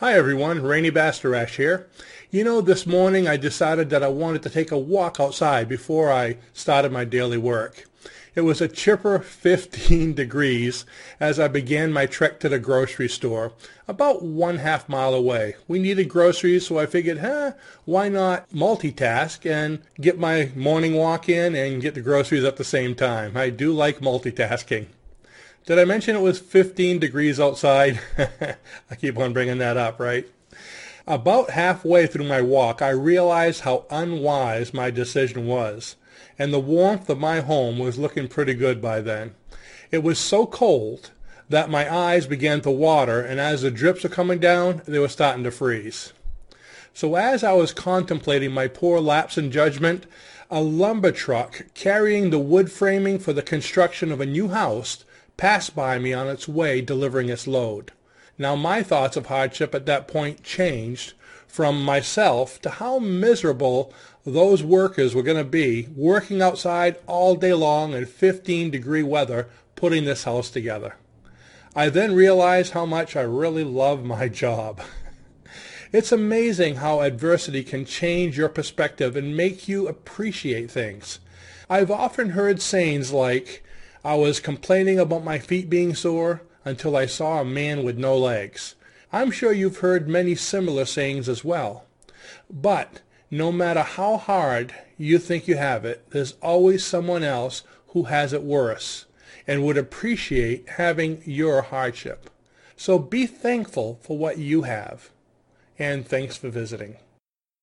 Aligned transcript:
Hi 0.00 0.14
everyone, 0.14 0.62
Rainy 0.62 0.90
Bastarash 0.90 1.56
here. 1.56 1.86
You 2.30 2.42
know, 2.42 2.62
this 2.62 2.86
morning 2.86 3.28
I 3.28 3.36
decided 3.36 3.90
that 3.90 4.02
I 4.02 4.08
wanted 4.08 4.42
to 4.44 4.48
take 4.48 4.70
a 4.70 4.78
walk 4.78 5.20
outside 5.20 5.68
before 5.68 6.10
I 6.10 6.38
started 6.54 6.90
my 6.90 7.04
daily 7.04 7.36
work. 7.36 7.84
It 8.34 8.40
was 8.40 8.62
a 8.62 8.66
chipper 8.66 9.18
15 9.18 10.14
degrees 10.14 10.86
as 11.20 11.38
I 11.38 11.48
began 11.48 11.92
my 11.92 12.06
trek 12.06 12.40
to 12.40 12.48
the 12.48 12.58
grocery 12.58 13.10
store, 13.10 13.52
about 13.86 14.22
one 14.22 14.56
half 14.56 14.88
mile 14.88 15.12
away. 15.12 15.56
We 15.68 15.78
needed 15.78 16.08
groceries, 16.08 16.66
so 16.66 16.78
I 16.78 16.86
figured, 16.86 17.18
huh, 17.18 17.52
why 17.84 18.08
not 18.08 18.48
multitask 18.48 19.44
and 19.44 19.80
get 20.00 20.18
my 20.18 20.50
morning 20.56 20.94
walk 20.94 21.28
in 21.28 21.54
and 21.54 21.82
get 21.82 21.92
the 21.92 22.00
groceries 22.00 22.44
at 22.44 22.56
the 22.56 22.64
same 22.64 22.94
time. 22.94 23.36
I 23.36 23.50
do 23.50 23.70
like 23.70 23.98
multitasking. 23.98 24.86
Did 25.66 25.78
I 25.78 25.84
mention 25.84 26.16
it 26.16 26.20
was 26.20 26.40
15 26.40 26.98
degrees 26.98 27.38
outside? 27.38 28.00
I 28.18 28.94
keep 28.96 29.18
on 29.18 29.32
bringing 29.32 29.58
that 29.58 29.76
up, 29.76 30.00
right? 30.00 30.26
About 31.06 31.50
halfway 31.50 32.06
through 32.06 32.26
my 32.26 32.40
walk, 32.40 32.80
I 32.80 32.90
realized 32.90 33.60
how 33.62 33.84
unwise 33.90 34.72
my 34.72 34.90
decision 34.90 35.46
was, 35.46 35.96
and 36.38 36.52
the 36.52 36.58
warmth 36.58 37.10
of 37.10 37.18
my 37.18 37.40
home 37.40 37.78
was 37.78 37.98
looking 37.98 38.26
pretty 38.26 38.54
good 38.54 38.80
by 38.80 39.00
then. 39.00 39.34
It 39.90 40.02
was 40.02 40.18
so 40.18 40.46
cold 40.46 41.10
that 41.50 41.68
my 41.68 41.92
eyes 41.92 42.26
began 42.26 42.62
to 42.62 42.70
water, 42.70 43.20
and 43.20 43.38
as 43.38 43.62
the 43.62 43.70
drips 43.70 44.02
were 44.02 44.08
coming 44.08 44.38
down, 44.38 44.80
they 44.86 44.98
were 44.98 45.08
starting 45.08 45.44
to 45.44 45.50
freeze. 45.50 46.12
So 46.94 47.16
as 47.16 47.44
I 47.44 47.52
was 47.52 47.72
contemplating 47.72 48.52
my 48.52 48.66
poor 48.66 48.98
lapse 48.98 49.36
in 49.36 49.50
judgment, 49.50 50.06
a 50.50 50.62
lumber 50.62 51.12
truck 51.12 51.66
carrying 51.74 52.30
the 52.30 52.38
wood 52.38 52.72
framing 52.72 53.18
for 53.18 53.32
the 53.32 53.42
construction 53.42 54.10
of 54.10 54.20
a 54.20 54.26
new 54.26 54.48
house 54.48 55.04
passed 55.40 55.74
by 55.74 55.98
me 55.98 56.12
on 56.12 56.28
its 56.28 56.46
way 56.46 56.82
delivering 56.82 57.30
its 57.30 57.46
load. 57.46 57.92
Now 58.36 58.56
my 58.56 58.82
thoughts 58.82 59.16
of 59.16 59.26
hardship 59.26 59.74
at 59.74 59.86
that 59.86 60.06
point 60.06 60.42
changed 60.42 61.14
from 61.46 61.82
myself 61.82 62.60
to 62.60 62.68
how 62.68 62.98
miserable 62.98 63.90
those 64.26 64.62
workers 64.62 65.14
were 65.14 65.22
going 65.22 65.38
to 65.38 65.44
be 65.44 65.88
working 65.96 66.42
outside 66.42 66.98
all 67.06 67.36
day 67.36 67.54
long 67.54 67.94
in 67.94 68.04
15 68.04 68.70
degree 68.70 69.02
weather 69.02 69.48
putting 69.76 70.04
this 70.04 70.24
house 70.24 70.50
together. 70.50 70.96
I 71.74 71.88
then 71.88 72.14
realized 72.14 72.74
how 72.74 72.84
much 72.84 73.16
I 73.16 73.22
really 73.22 73.64
love 73.64 74.04
my 74.04 74.28
job. 74.44 74.82
It's 75.90 76.12
amazing 76.12 76.76
how 76.76 77.00
adversity 77.00 77.64
can 77.64 77.86
change 77.86 78.36
your 78.36 78.50
perspective 78.50 79.16
and 79.16 79.34
make 79.34 79.68
you 79.68 79.88
appreciate 79.88 80.70
things. 80.70 81.18
I've 81.70 81.90
often 81.90 82.30
heard 82.30 82.60
sayings 82.60 83.10
like, 83.10 83.64
I 84.02 84.14
was 84.14 84.40
complaining 84.40 84.98
about 84.98 85.24
my 85.24 85.38
feet 85.38 85.68
being 85.68 85.94
sore 85.94 86.42
until 86.64 86.96
I 86.96 87.04
saw 87.04 87.40
a 87.40 87.44
man 87.44 87.84
with 87.84 87.98
no 87.98 88.16
legs. 88.16 88.74
I'm 89.12 89.30
sure 89.30 89.52
you've 89.52 89.78
heard 89.78 90.08
many 90.08 90.34
similar 90.34 90.86
sayings 90.86 91.28
as 91.28 91.44
well. 91.44 91.84
But 92.48 93.00
no 93.30 93.52
matter 93.52 93.82
how 93.82 94.16
hard 94.16 94.74
you 94.96 95.18
think 95.18 95.46
you 95.46 95.56
have 95.56 95.84
it, 95.84 96.08
there's 96.10 96.32
always 96.40 96.84
someone 96.84 97.22
else 97.22 97.62
who 97.88 98.04
has 98.04 98.32
it 98.32 98.42
worse 98.42 99.04
and 99.46 99.64
would 99.64 99.76
appreciate 99.76 100.68
having 100.70 101.22
your 101.26 101.62
hardship. 101.62 102.30
So 102.76 102.98
be 102.98 103.26
thankful 103.26 103.98
for 104.02 104.16
what 104.16 104.38
you 104.38 104.62
have. 104.62 105.10
And 105.78 106.06
thanks 106.06 106.36
for 106.36 106.48
visiting. 106.48 106.96